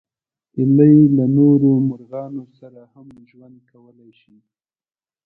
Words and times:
هیلۍ 0.55 0.97
له 1.17 1.25
نورو 1.37 1.69
مرغانو 1.89 2.43
سره 2.59 2.81
هم 2.93 3.07
ژوند 3.29 3.57
کولی 3.71 4.11
شي 4.19 4.37